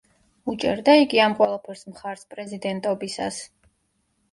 [0.53, 3.41] უჭერდა იგი ამ ყველაფერს მხარს პრეზიდენტობისას?